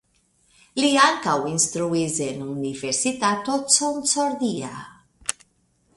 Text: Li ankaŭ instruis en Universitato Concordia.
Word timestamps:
Li 0.83 0.87
ankaŭ 1.07 1.35
instruis 1.51 2.17
en 2.29 2.41
Universitato 2.55 3.61
Concordia. 3.77 4.75